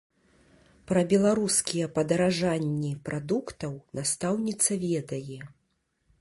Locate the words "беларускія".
1.11-1.89